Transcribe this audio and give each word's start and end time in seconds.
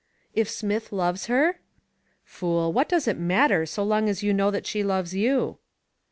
"If 0.33 0.49
Smith 0.49 0.91
loves 0.91 1.27
her?" 1.27 1.59
"Fool! 2.25 2.73
What 2.73 2.89
does 2.89 3.07
it 3.07 3.19
matter 3.19 3.67
so 3.67 3.83
long 3.83 4.09
as 4.09 4.23
you 4.23 4.33
know 4.33 4.49
that 4.49 4.65
she 4.65 4.83
loves 4.83 5.13
you?" 5.13 5.59